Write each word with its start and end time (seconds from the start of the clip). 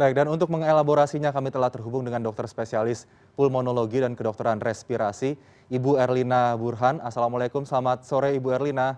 baik 0.00 0.16
dan 0.16 0.32
untuk 0.32 0.48
mengelaborasinya 0.48 1.28
kami 1.28 1.52
telah 1.52 1.68
terhubung 1.68 2.00
dengan 2.00 2.24
dokter 2.24 2.48
spesialis 2.48 3.04
pulmonologi 3.36 4.00
dan 4.00 4.16
kedokteran 4.16 4.56
respirasi 4.56 5.36
ibu 5.68 6.00
erlina 6.00 6.56
burhan 6.56 7.04
assalamualaikum 7.04 7.68
selamat 7.68 8.08
sore 8.08 8.32
ibu 8.32 8.48
erlina 8.48 8.96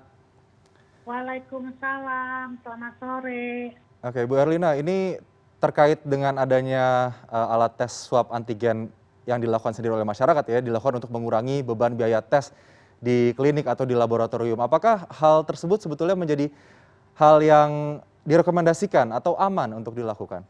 Waalaikumsalam, 1.02 2.62
selamat 2.62 2.94
sore. 3.02 3.74
Oke, 4.06 4.22
Bu 4.22 4.38
Erlina, 4.38 4.78
ini 4.78 5.18
terkait 5.58 5.98
dengan 6.06 6.38
adanya 6.38 7.10
uh, 7.26 7.54
alat 7.58 7.74
tes 7.74 7.90
swab 7.90 8.30
antigen 8.30 8.87
yang 9.26 9.42
dilakukan 9.42 9.74
sendiri 9.74 9.98
oleh 9.98 10.06
masyarakat 10.06 10.46
ya, 10.46 10.62
dilakukan 10.62 11.03
untuk 11.03 11.10
mengurangi 11.10 11.66
beban 11.66 11.98
biaya 11.98 12.22
tes 12.22 12.54
di 13.03 13.34
klinik 13.34 13.66
atau 13.66 13.82
di 13.82 13.98
laboratorium. 13.98 14.62
Apakah 14.62 15.10
hal 15.10 15.42
tersebut 15.42 15.82
sebetulnya 15.82 16.14
menjadi 16.14 16.55
hal 17.19 17.42
yang 17.42 17.98
direkomendasikan 18.23 19.10
atau 19.10 19.34
aman 19.42 19.74
untuk 19.74 19.98
dilakukan? 19.98 20.46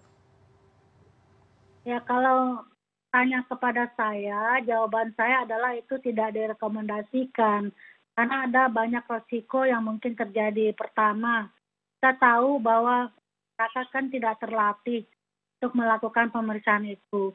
Ya, 1.82 1.98
kalau 2.06 2.62
tanya 3.10 3.42
kepada 3.50 3.90
saya, 3.98 4.62
jawaban 4.62 5.10
saya 5.18 5.42
adalah 5.42 5.74
itu 5.74 5.98
tidak 5.98 6.30
direkomendasikan 6.30 7.74
karena 8.14 8.36
ada 8.46 8.70
banyak 8.70 9.02
resiko 9.02 9.66
yang 9.66 9.82
mungkin 9.82 10.14
terjadi. 10.14 10.70
Pertama, 10.78 11.50
kita 11.98 12.14
tahu 12.22 12.62
bahwa 12.62 13.10
masyarakat 13.58 13.90
kan 13.90 14.06
tidak 14.14 14.38
terlatih 14.38 15.02
untuk 15.58 15.72
melakukan 15.74 16.30
pemeriksaan 16.30 16.86
itu. 16.86 17.34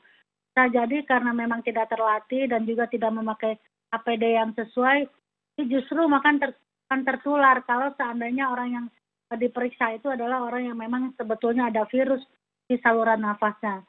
Bisa 0.51 0.63
jadi 0.71 1.03
karena 1.03 1.35
memang 1.35 1.59
tidak 1.61 1.91
terlatih 1.91 2.47
dan 2.47 2.63
juga 2.63 2.87
tidak 2.87 3.11
memakai 3.11 3.59
APD 3.91 4.23
yang 4.31 4.55
sesuai, 4.55 5.11
itu 5.59 5.63
justru 5.75 6.07
makan 6.07 6.39
ter, 6.39 6.55
akan 6.87 7.03
tertular 7.03 7.59
kalau 7.67 7.91
seandainya 7.99 8.47
orang 8.47 8.69
yang 8.71 8.85
diperiksa 9.27 9.99
itu 9.99 10.07
adalah 10.07 10.47
orang 10.47 10.71
yang 10.71 10.77
memang 10.79 11.11
sebetulnya 11.19 11.67
ada 11.67 11.83
virus 11.91 12.23
di 12.63 12.79
saluran 12.79 13.27
nafasnya. 13.27 13.83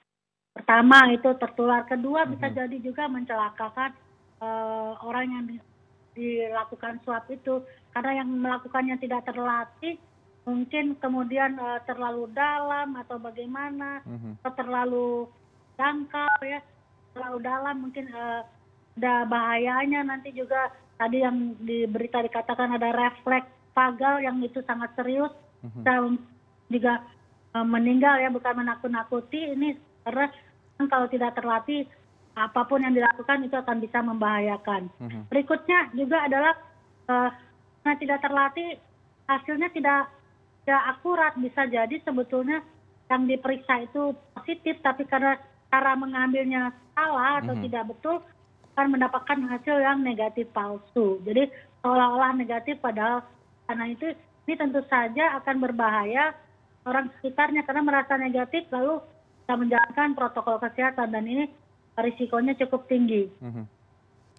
Pertama 0.59 1.15
itu 1.15 1.31
tertular, 1.39 1.87
kedua 1.87 2.27
bisa 2.27 2.51
mm 2.51 2.51
-hmm. 2.51 2.61
jadi 2.67 2.77
juga 2.83 3.05
mencelakakan 3.07 3.91
uh, 4.43 4.99
orang 5.07 5.27
yang 5.31 5.45
dilakukan 6.19 6.99
swab 7.07 7.31
itu 7.31 7.63
karena 7.95 8.23
yang 8.23 8.29
melakukannya 8.35 8.99
tidak 8.99 9.23
terlatih 9.23 9.95
mungkin 10.43 10.97
kemudian 10.99 11.55
uh, 11.61 11.79
terlalu 11.85 12.27
dalam 12.33 12.97
atau 12.99 13.21
bagaimana 13.21 14.01
mm-hmm. 14.03 14.41
atau 14.43 14.53
terlalu 14.57 15.11
dangkal 15.77 16.35
ya 16.43 16.59
terlalu 17.15 17.39
dalam 17.45 17.77
mungkin 17.85 18.09
uh, 18.11 18.43
ada 18.99 19.29
bahayanya 19.31 20.03
nanti 20.03 20.35
juga 20.35 20.75
tadi 20.99 21.23
yang 21.23 21.55
di 21.63 21.87
berita 21.87 22.19
dikatakan 22.25 22.75
ada 22.75 22.91
refleks 22.91 23.47
vagal 23.77 24.25
yang 24.25 24.43
itu 24.43 24.59
sangat 24.67 24.91
serius 24.99 25.31
mm-hmm. 25.63 25.83
dan 25.87 26.19
juga 26.73 27.05
uh, 27.55 27.67
meninggal 27.69 28.19
ya 28.19 28.33
bukan 28.33 28.59
menakut-nakuti 28.59 29.55
ini 29.55 29.77
karena 30.03 30.33
kalau 30.87 31.11
tidak 31.11 31.35
terlatih 31.35 31.83
apa 32.39 32.63
pun 32.71 32.79
yang 32.79 32.95
dilakukan 32.95 33.43
itu 33.43 33.57
akan 33.59 33.83
bisa 33.83 33.99
membahayakan. 33.99 34.87
Mm-hmm. 35.03 35.23
Berikutnya 35.27 35.91
juga 35.99 36.23
adalah 36.23 36.55
uh, 37.11 37.31
karena 37.83 37.95
tidak 37.99 38.19
terlatih 38.23 38.69
hasilnya 39.27 39.69
tidak 39.75 40.07
tidak 40.63 40.83
akurat 40.87 41.33
bisa 41.35 41.67
jadi 41.67 41.97
sebetulnya 42.07 42.63
yang 43.11 43.27
diperiksa 43.27 43.89
itu 43.91 44.15
positif 44.39 44.79
tapi 44.85 45.03
karena 45.11 45.35
cara 45.67 45.99
mengambilnya 45.99 46.71
salah 46.95 47.43
atau 47.43 47.59
mm-hmm. 47.59 47.67
tidak 47.67 47.85
betul 47.91 48.17
akan 48.79 48.95
mendapatkan 48.95 49.39
hasil 49.51 49.77
yang 49.83 49.99
negatif 50.07 50.47
palsu. 50.55 51.19
Jadi 51.27 51.51
seolah-olah 51.83 52.39
negatif 52.39 52.79
padahal 52.79 53.27
karena 53.67 53.85
itu 53.91 54.15
ini 54.47 54.55
tentu 54.55 54.81
saja 54.87 55.43
akan 55.43 55.57
berbahaya 55.59 56.33
orang 56.87 57.11
sekitarnya 57.19 57.67
karena 57.67 57.83
merasa 57.85 58.15
negatif 58.15 58.65
lalu 58.71 59.03
kita 59.49 59.57
menjalankan 59.57 60.13
protokol 60.13 60.61
kesehatan 60.61 61.09
dan 61.09 61.25
ini 61.25 61.49
risikonya 61.97 62.53
cukup 62.61 62.85
tinggi. 62.85 63.33
Mhm. 63.41 63.65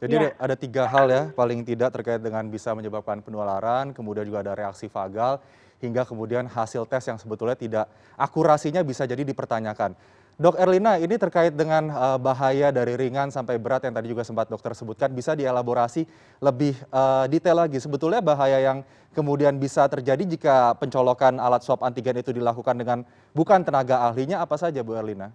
Jadi 0.06 0.16
ya. 0.22 0.38
ada 0.38 0.54
tiga 0.54 0.86
hal 0.86 1.10
ya 1.10 1.34
paling 1.34 1.66
tidak 1.66 1.98
terkait 1.98 2.22
dengan 2.22 2.46
bisa 2.46 2.78
menyebabkan 2.78 3.18
penularan, 3.26 3.90
kemudian 3.90 4.22
juga 4.22 4.46
ada 4.46 4.54
reaksi 4.54 4.86
vagal, 4.86 5.42
hingga 5.82 6.06
kemudian 6.06 6.46
hasil 6.46 6.86
tes 6.86 7.10
yang 7.10 7.18
sebetulnya 7.18 7.58
tidak 7.58 7.90
akurasinya 8.22 8.86
bisa 8.86 9.10
jadi 9.10 9.26
dipertanyakan. 9.26 9.98
Dok 10.40 10.56
Erlina, 10.56 10.96
ini 10.96 11.20
terkait 11.20 11.52
dengan 11.52 11.92
uh, 11.92 12.16
bahaya 12.16 12.72
dari 12.72 12.96
ringan 12.96 13.28
sampai 13.28 13.60
berat 13.60 13.84
yang 13.84 13.92
tadi 13.92 14.08
juga 14.08 14.24
sempat 14.24 14.48
dokter 14.48 14.72
sebutkan, 14.72 15.12
bisa 15.12 15.36
dielaborasi 15.36 16.08
lebih 16.40 16.80
uh, 16.96 17.28
detail 17.28 17.60
lagi. 17.60 17.76
Sebetulnya 17.76 18.24
bahaya 18.24 18.56
yang 18.64 18.88
kemudian 19.12 19.60
bisa 19.60 19.84
terjadi 19.92 20.24
jika 20.24 20.80
pencolokan 20.80 21.44
alat 21.44 21.60
swab 21.60 21.84
antigen 21.84 22.24
itu 22.24 22.32
dilakukan 22.32 22.72
dengan 22.80 23.04
bukan 23.36 23.68
tenaga 23.68 24.08
ahlinya, 24.08 24.40
apa 24.40 24.56
saja 24.56 24.80
Bu 24.80 24.96
Erlina? 24.96 25.28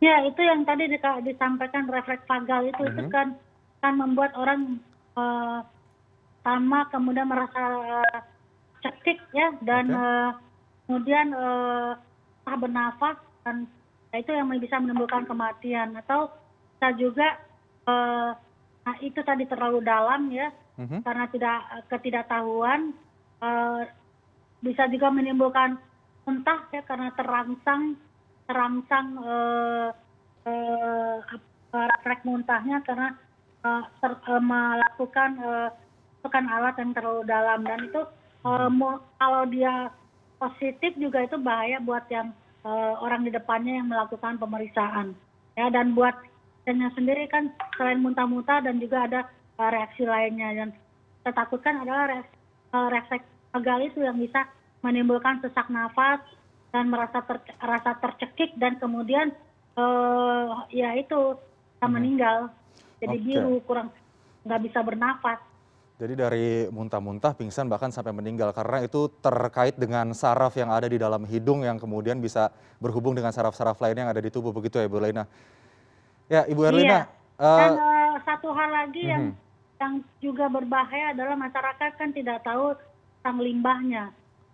ya 0.00 0.28
itu 0.28 0.40
yang 0.44 0.64
tadi 0.68 0.92
disampaikan 1.24 1.88
refleks 1.88 2.24
vagal 2.28 2.68
itu 2.68 2.82
itu 2.84 3.02
mhm. 3.08 3.12
kan 3.12 3.28
kan 3.80 3.92
membuat 3.96 4.32
orang 4.36 4.80
uh, 5.16 5.64
sama 6.44 6.86
kemudian 6.92 7.28
merasa 7.28 7.62
uh, 8.04 8.20
cekik 8.84 9.18
ya 9.32 9.48
dan 9.64 9.84
okay. 9.88 9.96
uh, 9.98 10.30
kemudian 10.86 11.26
uh, 11.32 11.90
tak 12.44 12.56
bernafas 12.60 13.16
itu 14.16 14.30
yang 14.32 14.48
bisa 14.58 14.76
menimbulkan 14.80 15.24
kematian. 15.28 15.94
Atau 15.96 16.30
bisa 16.76 16.88
juga 16.98 17.28
uh, 17.88 18.30
nah 18.86 18.96
itu 19.02 19.18
tadi 19.26 19.42
terlalu 19.50 19.82
dalam 19.82 20.30
ya 20.30 20.46
mm-hmm. 20.78 21.02
karena 21.02 21.26
tidak 21.26 21.58
ketidaktahuan 21.90 22.94
uh, 23.42 23.82
bisa 24.62 24.86
juga 24.86 25.10
menimbulkan 25.10 25.74
muntah 26.26 26.70
ya 26.70 26.82
karena 26.86 27.10
terangsang 27.14 27.98
terangsang 28.46 29.06
eh, 29.22 29.88
eh, 30.46 31.16
refleks 31.70 32.22
muntahnya 32.26 32.82
karena 32.86 33.14
eh, 33.66 33.82
eh, 33.82 34.42
melakukan 34.42 35.30
eh, 35.38 35.70
tekan 36.22 36.46
alat 36.50 36.74
yang 36.78 36.94
terlalu 36.94 37.22
dalam. 37.26 37.60
Dan 37.66 37.90
itu 37.90 38.02
eh, 38.46 38.70
kalau 39.18 39.42
dia 39.50 39.90
positif 40.38 40.94
juga 40.98 41.26
itu 41.26 41.36
bahaya 41.38 41.82
buat 41.82 42.06
yang 42.10 42.30
eh, 42.30 42.45
orang 43.00 43.22
di 43.22 43.30
depannya 43.30 43.78
yang 43.78 43.88
melakukan 43.88 44.38
pemeriksaan 44.42 45.14
ya 45.56 45.70
dan 45.70 45.94
buat 45.94 46.14
dirinya 46.66 46.90
sendiri 46.98 47.30
kan 47.30 47.54
selain 47.78 48.02
muntah-muntah 48.02 48.66
dan 48.66 48.82
juga 48.82 49.06
ada 49.06 49.20
uh, 49.56 49.70
reaksi 49.70 50.02
lainnya 50.02 50.50
dan 50.52 50.68
kita 51.22 51.30
takutkan 51.30 51.78
adalah 51.82 52.10
reaksi, 52.10 52.34
uh, 52.74 52.88
refleks 52.90 53.28
gagal 53.54 53.80
itu 53.94 53.98
yang 54.02 54.18
bisa 54.18 54.50
menimbulkan 54.82 55.40
sesak 55.40 55.70
nafas 55.70 56.20
dan 56.74 56.90
merasa 56.90 57.22
ter, 57.24 57.38
rasa 57.62 57.96
tercekik 58.02 58.52
dan 58.58 58.76
kemudian 58.82 59.32
uh, 59.78 60.66
ya 60.74 60.92
itu 60.98 61.38
hmm. 61.80 61.88
meninggal 61.88 62.50
jadi 62.98 63.16
okay. 63.16 63.24
biru 63.24 63.62
kurang 63.64 63.88
nggak 64.42 64.62
bisa 64.66 64.82
bernafas 64.82 65.40
jadi 65.96 66.12
dari 66.12 66.68
muntah-muntah 66.68 67.32
pingsan 67.32 67.72
bahkan 67.72 67.88
sampai 67.88 68.12
meninggal 68.12 68.52
karena 68.52 68.84
itu 68.84 69.08
terkait 69.24 69.80
dengan 69.80 70.12
saraf 70.12 70.52
yang 70.60 70.68
ada 70.68 70.84
di 70.84 71.00
dalam 71.00 71.24
hidung 71.24 71.64
yang 71.64 71.80
kemudian 71.80 72.20
bisa 72.20 72.52
berhubung 72.76 73.16
dengan 73.16 73.32
saraf-saraf 73.32 73.80
lainnya 73.80 74.04
yang 74.04 74.12
ada 74.12 74.20
di 74.20 74.28
tubuh 74.28 74.52
begitu 74.52 74.76
ya 74.76 74.92
Bu 74.92 75.00
Lena. 75.00 75.24
Ya 76.28 76.44
Ibu 76.44 76.62
Erlina. 76.68 76.84
Iya. 76.84 77.02
Uh, 77.40 77.60
Dan 77.60 77.72
uh, 77.80 78.14
satu 78.28 78.52
hal 78.52 78.70
lagi 78.72 79.08
uh 79.08 79.10
yang 79.16 79.24
mhm. 79.32 79.36
yang 79.76 79.94
juga 80.20 80.52
berbahaya 80.52 81.16
adalah 81.16 81.36
masyarakat 81.36 81.90
kan 81.96 82.10
tidak 82.12 82.44
tahu 82.44 82.76
tentang 83.20 83.40
limbahnya. 83.40 84.04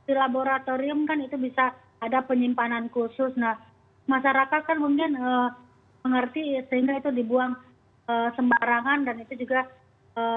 Di 0.07 0.15
laboratorium 0.15 1.11
kan 1.11 1.19
itu 1.23 1.35
bisa 1.39 1.75
ada 2.03 2.23
penyimpanan 2.27 2.91
khusus 2.91 3.31
nah 3.39 3.55
masyarakat 4.11 4.63
kan 4.67 4.79
mungkin 4.83 5.15
eh, 5.15 5.49
mengerti 6.03 6.59
sehingga 6.67 6.99
itu 6.99 7.15
dibuang 7.15 7.55
eh, 8.11 8.29
sembarangan 8.35 9.07
dan 9.07 9.23
itu 9.23 9.47
juga 9.47 9.63
eh, 9.63 9.82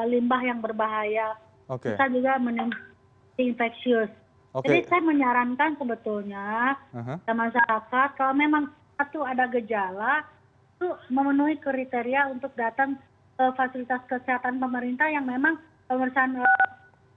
limbah 0.08 0.42
yang 0.44 0.60
berbahaya. 0.64 1.36
Bisa 1.68 2.06
juga 2.12 2.38
menimbulkan 2.40 2.94
infeksius. 3.36 4.12
Jadi 4.56 4.88
saya 4.88 5.04
menyarankan 5.04 5.76
sebetulnya 5.76 6.80
uh 6.96 7.20
masyarakat 7.28 8.10
kalau 8.16 8.32
memang 8.32 8.72
satu 8.96 9.28
ada 9.28 9.52
gejala 9.52 10.24
itu 10.80 10.88
memenuhi 11.12 11.60
kriteria 11.60 12.32
untuk 12.32 12.56
datang 12.56 12.96
ke 13.36 13.46
fasilitas 13.60 14.00
kesehatan 14.08 14.64
pemerintah 14.64 15.12
yang 15.12 15.28
memang 15.28 15.60
pemeriksaan 15.92 16.40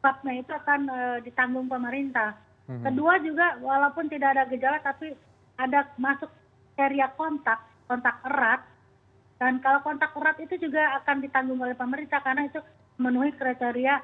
swabnya 0.02 0.42
itu 0.42 0.50
akan 0.50 0.80
ditanggung 1.22 1.70
pemerintah. 1.70 2.34
Mhm. 2.68 2.84
kedua 2.84 3.14
juga 3.24 3.56
walaupun 3.64 4.12
tidak 4.12 4.36
ada 4.36 4.44
gejala 4.52 4.76
tapi 4.84 5.16
ada 5.56 5.88
masuk 5.96 6.28
kriteria 6.76 7.08
kontak 7.16 7.64
kontak 7.88 8.20
erat 8.28 8.60
dan 9.38 9.62
kalau 9.62 9.80
kontak 9.86 10.14
erat 10.14 10.38
itu 10.42 10.58
juga 10.58 10.98
akan 11.02 11.22
ditanggung 11.22 11.58
oleh 11.62 11.78
pemerintah 11.78 12.18
karena 12.22 12.50
itu 12.50 12.58
memenuhi 12.98 13.30
kriteria 13.38 14.02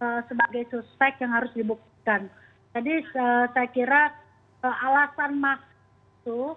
uh, 0.00 0.20
sebagai 0.28 0.68
suspek 0.68 1.20
yang 1.24 1.32
harus 1.32 1.52
dibuktikan. 1.56 2.28
Jadi 2.76 2.94
uh, 3.16 3.48
saya 3.52 3.68
kira 3.72 4.12
uh, 4.60 4.76
alasan 4.88 5.40
mas 5.40 5.60
itu 6.24 6.56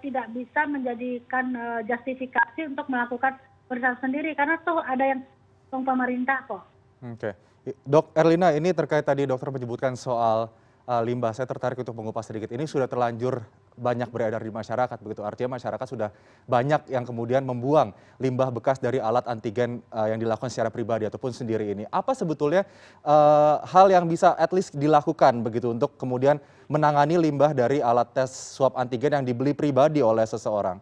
tidak 0.00 0.32
bisa 0.32 0.64
menjadikan 0.64 1.52
justifikasi 1.84 2.64
untuk 2.64 2.88
melakukan 2.88 3.36
pemeriksaan 3.68 4.00
sendiri 4.00 4.32
karena 4.32 4.56
tuh 4.64 4.80
ada 4.80 5.04
yang 5.04 5.20
pemerintah 5.68 6.48
kok. 6.48 6.64
Oke, 7.04 7.36
dok 7.84 8.08
Erlina 8.16 8.56
ini 8.56 8.72
terkait 8.72 9.04
tadi 9.04 9.28
dokter 9.28 9.52
menyebutkan 9.52 9.92
soal 9.92 10.48
Eh, 10.86 11.02
limbah. 11.02 11.34
Saya 11.34 11.50
tertarik 11.50 11.82
untuk 11.82 11.98
mengupas 11.98 12.30
sedikit. 12.30 12.46
Ini 12.54 12.62
sudah 12.62 12.86
terlanjur 12.86 13.42
banyak 13.76 14.08
beredar 14.08 14.40
di 14.40 14.48
masyarakat 14.48 14.98
begitu. 15.04 15.20
Artinya 15.22 15.60
masyarakat 15.60 15.86
sudah 15.86 16.08
banyak 16.48 16.88
yang 16.88 17.04
kemudian 17.04 17.44
membuang 17.44 17.92
limbah 18.16 18.48
bekas 18.48 18.80
dari 18.80 18.96
alat 18.96 19.28
antigen 19.28 19.84
uh, 19.92 20.08
yang 20.08 20.16
dilakukan 20.16 20.48
secara 20.48 20.72
pribadi 20.72 21.04
ataupun 21.04 21.30
sendiri 21.30 21.76
ini. 21.76 21.84
Apa 21.92 22.16
sebetulnya 22.16 22.64
uh, 23.04 23.60
hal 23.68 23.92
yang 23.92 24.08
bisa 24.08 24.32
at 24.40 24.50
least 24.56 24.72
dilakukan 24.74 25.44
begitu 25.44 25.70
untuk 25.70 26.00
kemudian 26.00 26.40
menangani 26.66 27.20
limbah 27.20 27.52
dari 27.52 27.84
alat 27.84 28.10
tes 28.16 28.32
swab 28.32 28.74
antigen 28.80 29.12
yang 29.20 29.24
dibeli 29.28 29.52
pribadi 29.52 30.00
oleh 30.00 30.24
seseorang? 30.24 30.80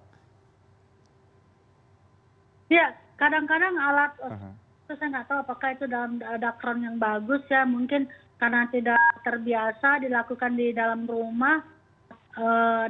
Ya, 2.71 2.95
kadang-kadang 3.21 3.75
alat 3.77 4.13
uh 4.23 4.33
-huh. 4.33 4.53
itu 4.89 4.93
saya 4.97 5.21
nggak 5.21 5.27
tahu 5.29 5.39
apakah 5.45 5.69
itu 5.77 5.85
dalam 5.91 6.17
dakron 6.41 6.81
yang 6.81 6.97
bagus 6.97 7.45
ya, 7.51 7.67
mungkin 7.69 8.09
karena 8.41 8.67
tidak 8.73 8.99
terbiasa 9.23 10.03
dilakukan 10.03 10.59
di 10.59 10.75
dalam 10.75 11.07
rumah 11.07 11.74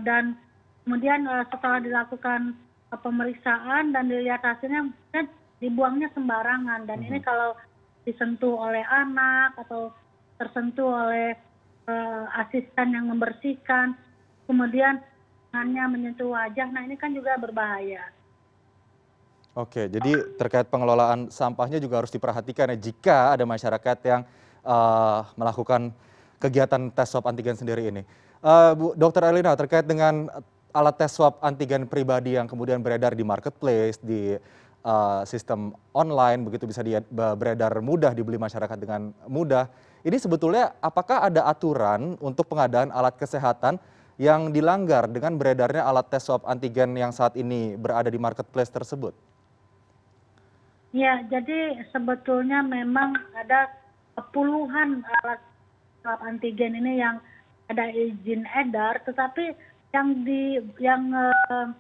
dan 0.01 0.39
kemudian 0.85 1.25
uh, 1.29 1.45
setelah 1.49 1.81
dilakukan 1.81 2.57
uh, 2.93 3.01
pemeriksaan 3.01 3.93
dan 3.93 4.09
dilihat 4.09 4.45
hasilnya 4.45 4.93
kan 5.13 5.27
dibuangnya 5.59 6.13
sembarangan. 6.13 6.85
Dan 6.85 7.05
ini 7.05 7.21
kalau 7.25 7.57
disentuh 8.05 8.61
oleh 8.61 8.85
anak 8.85 9.57
atau 9.65 9.93
tersentuh 10.37 10.93
oleh 10.93 11.33
uh, 11.89 12.25
asisten 12.45 12.93
yang 12.93 13.09
membersihkan 13.09 13.97
kemudian 14.45 15.01
tangannya 15.49 15.85
menyentuh 15.89 16.29
wajah 16.35 16.69
nah 16.69 16.85
ini 16.85 16.99
kan 17.01 17.15
juga 17.17 17.41
berbahaya. 17.41 18.05
Oke, 19.55 19.87
jadi 19.87 20.35
terkait 20.35 20.67
pengelolaan 20.67 21.31
sampahnya 21.31 21.79
juga 21.79 22.03
harus 22.03 22.11
diperhatikan 22.11 22.75
ya 22.75 22.79
jika 22.91 23.39
ada 23.39 23.47
masyarakat 23.47 23.99
yang 24.03 24.27
uh, 24.67 25.23
melakukan 25.39 25.95
kegiatan 26.39 26.91
tes 26.93 27.09
swab 27.11 27.27
antigen 27.27 27.55
sendiri 27.59 27.91
ini. 27.91 28.03
Uh, 28.45 28.73
Bu 28.77 28.87
Dr. 28.95 29.25
Elina, 29.31 29.57
terkait 29.57 29.89
dengan 29.89 30.29
alat 30.75 30.97
tes 30.99 31.15
swab 31.15 31.39
antigen 31.41 31.87
pribadi 31.87 32.35
yang 32.35 32.51
kemudian 32.51 32.83
beredar 32.83 33.15
di 33.15 33.23
marketplace, 33.23 33.97
di 34.03 34.35
uh, 34.85 35.23
sistem 35.25 35.73
online, 35.95 36.45
begitu 36.45 36.69
bisa 36.69 36.85
di, 36.85 36.99
beredar 37.11 37.79
mudah 37.81 38.13
dibeli 38.13 38.37
masyarakat 38.37 38.77
dengan 38.77 39.15
mudah. 39.31 39.71
Ini 40.05 40.21
sebetulnya 40.21 40.77
apakah 40.85 41.25
ada 41.25 41.49
aturan 41.49 42.21
untuk 42.21 42.51
pengadaan 42.53 42.93
alat 42.93 43.17
kesehatan 43.17 43.81
yang 44.21 44.55
dilanggar 44.55 45.11
dengan 45.11 45.35
beredarnya 45.35 45.83
alat 45.83 46.07
tes 46.13 46.23
swab 46.23 46.45
antigen 46.45 46.95
yang 46.95 47.11
saat 47.11 47.35
ini 47.35 47.75
berada 47.75 48.13
di 48.13 48.21
marketplace 48.21 48.71
tersebut? 48.71 49.17
Ya, 50.95 51.27
jadi 51.27 51.83
sebetulnya 51.91 52.63
memang 52.63 53.19
ada 53.35 53.67
puluhan 54.31 55.03
alat 55.03 55.43
swab 56.05 56.21
antigen 56.21 56.77
ini 56.77 57.01
yang 57.01 57.17
ada 57.73 57.89
izin 57.89 58.45
edar, 58.53 59.01
tetapi 59.09 59.57
yang 59.97 60.21
di 60.21 60.61
yang 60.77 61.09
uh, 61.17 61.73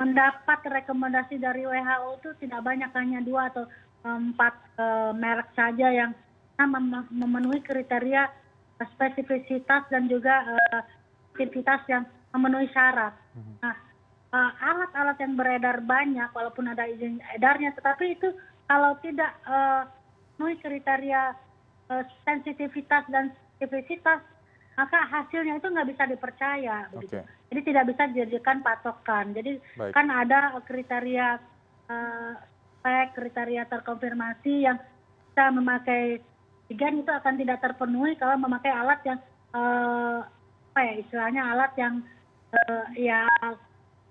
mendapat 0.00 0.64
rekomendasi 0.64 1.36
dari 1.36 1.68
WHO 1.68 2.24
itu 2.24 2.30
tidak 2.40 2.64
banyak 2.64 2.88
hanya 2.96 3.20
dua 3.20 3.52
atau 3.52 3.68
empat 4.00 4.54
uh, 4.80 5.12
merek 5.12 5.52
saja 5.52 5.92
yang 5.92 6.16
mem 6.56 7.04
memenuhi 7.12 7.60
kriteria 7.60 8.32
spesifisitas 8.96 9.84
dan 9.92 10.08
juga 10.08 10.40
uh, 10.56 10.80
aktivitas 11.36 11.84
yang 11.92 12.08
memenuhi 12.32 12.72
syarat. 12.72 13.12
Nah, 13.60 13.76
alat-alat 14.56 15.20
uh, 15.20 15.22
yang 15.24 15.36
beredar 15.36 15.84
banyak 15.84 16.32
walaupun 16.32 16.72
ada 16.72 16.88
izin 16.88 17.20
edarnya, 17.36 17.76
tetapi 17.76 18.16
itu 18.16 18.32
kalau 18.64 18.96
tidak 19.04 19.36
memenuhi 19.44 20.56
kriteria 20.64 21.36
uh, 21.92 22.04
sensitivitas 22.24 23.04
dan 23.12 23.36
spesifisitas 23.56 24.20
maka 24.76 25.08
hasilnya 25.08 25.56
itu 25.56 25.66
nggak 25.72 25.88
bisa 25.88 26.04
dipercaya 26.04 26.86
begitu. 26.92 27.24
Jadi 27.48 27.60
tidak 27.64 27.84
bisa 27.88 28.02
dijadikan 28.12 28.60
patokan. 28.60 29.32
Jadi 29.32 29.56
Baik. 29.80 29.92
kan 29.96 30.06
ada 30.12 30.52
kriteria 30.68 31.40
spek, 31.88 33.16
kriteria 33.16 33.64
terkonfirmasi 33.72 34.68
yang 34.68 34.76
bisa 35.32 35.44
memakai 35.48 36.20
tigan 36.68 37.00
itu 37.00 37.08
akan 37.08 37.34
tidak 37.40 37.58
terpenuhi 37.64 38.20
kalau 38.20 38.36
memakai 38.36 38.68
alat 38.68 39.00
yang 39.08 39.18
uh, 39.56 40.26
apa 40.76 40.80
ya 40.84 40.94
istilahnya 41.00 41.42
alat 41.56 41.72
yang 41.80 41.94
uh, 42.52 42.84
ya 42.92 43.24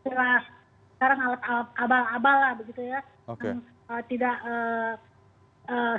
sekarang 0.01 1.19
alat 1.21 1.41
abal-abal 1.77 2.37
lah 2.41 2.53
begitu 2.57 2.89
ya. 2.89 3.05
Okay. 3.29 3.53
Yang, 3.53 3.61
tidak 4.09 4.37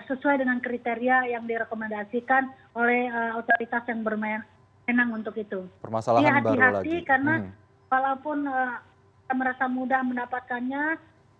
sesuai 0.06 0.42
dengan 0.42 0.58
kriteria 0.62 1.30
yang 1.30 1.44
direkomendasikan 1.44 2.50
oleh 2.78 3.10
uh, 3.10 3.38
otoritas 3.40 3.82
yang 3.90 4.06
berwenang 4.06 5.10
untuk 5.10 5.34
itu. 5.34 5.66
Permasalahan 5.82 6.42
hati-hati 6.42 6.58
baru 6.58 6.76
lagi. 6.82 6.96
karena 7.02 7.34
hmm. 7.42 7.52
walaupun 7.90 8.38
uh, 8.46 8.78
kita 9.26 9.34
merasa 9.34 9.64
mudah 9.66 10.00
mendapatkannya 10.06 10.84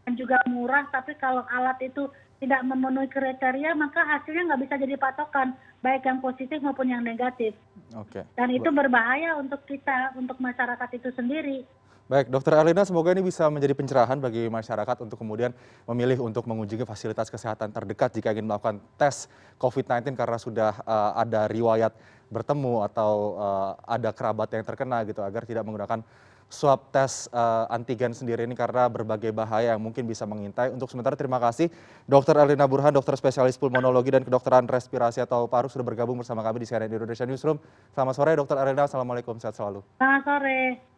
dan 0.07 0.13
juga 0.19 0.43
murah, 0.51 0.87
tapi 0.91 1.15
kalau 1.19 1.47
alat 1.51 1.79
itu 1.83 2.11
tidak 2.43 2.61
memenuhi 2.67 3.09
kriteria, 3.09 3.73
maka 3.73 4.05
hasilnya 4.05 4.53
nggak 4.53 4.63
bisa 4.69 4.75
jadi 4.77 4.95
patokan, 5.01 5.57
baik 5.81 6.05
yang 6.05 6.21
positif 6.21 6.59
maupun 6.61 6.93
yang 6.93 7.01
negatif. 7.01 7.57
Oke. 7.97 8.27
Dan 8.37 8.53
itu 8.53 8.69
berbahaya 8.69 9.39
untuk 9.41 9.65
kita, 9.65 10.13
untuk 10.19 10.37
masyarakat 10.43 10.91
itu 10.99 11.09
sendiri. 11.17 11.65
Baik, 12.07 12.31
Dokter 12.31 12.55
Erlina, 12.55 12.87
semoga 12.87 13.11
ini 13.11 13.19
bisa 13.19 13.51
menjadi 13.51 13.75
pencerahan 13.75 14.23
bagi 14.23 14.47
masyarakat 14.47 15.03
untuk 15.03 15.19
kemudian 15.19 15.51
memilih 15.91 16.23
untuk 16.23 16.47
mengunjungi 16.47 16.87
fasilitas 16.87 17.27
kesehatan 17.27 17.75
terdekat 17.75 18.15
jika 18.15 18.31
ingin 18.31 18.47
melakukan 18.47 18.79
tes 18.95 19.27
COVID-19 19.59 20.15
karena 20.15 20.39
sudah 20.39 20.73
uh, 20.87 21.19
ada 21.19 21.51
riwayat 21.51 21.91
bertemu 22.31 22.87
atau 22.87 23.35
uh, 23.35 23.75
ada 23.91 24.15
kerabat 24.15 24.55
yang 24.55 24.63
terkena 24.63 25.03
gitu 25.03 25.19
agar 25.19 25.51
tidak 25.51 25.67
menggunakan 25.67 26.07
swab 26.47 26.95
tes 26.95 27.27
uh, 27.35 27.67
antigen 27.75 28.15
sendiri 28.15 28.47
ini 28.47 28.55
karena 28.55 28.87
berbagai 28.87 29.35
bahaya 29.35 29.75
yang 29.75 29.83
mungkin 29.83 30.07
bisa 30.07 30.23
mengintai. 30.31 30.71
Untuk 30.71 30.87
sementara 30.87 31.19
terima 31.19 31.43
kasih 31.43 31.75
Dr. 32.07 32.39
Erlina 32.39 32.71
Burhan, 32.71 32.95
dokter 32.95 33.19
spesialis 33.19 33.59
pulmonologi 33.59 34.15
dan 34.15 34.23
kedokteran 34.23 34.71
respirasi 34.71 35.27
atau 35.27 35.51
paru 35.51 35.67
sudah 35.67 35.83
bergabung 35.83 36.23
bersama 36.23 36.47
kami 36.47 36.63
di 36.63 36.71
CNN 36.71 36.87
Indonesia 36.87 37.27
Newsroom. 37.27 37.59
Selamat 37.91 38.15
sore 38.15 38.39
Dr. 38.39 38.63
Erlina, 38.63 38.87
Assalamualaikum, 38.87 39.43
sehat 39.43 39.59
selalu. 39.59 39.83
Selamat 39.99 40.23
sore. 40.23 40.95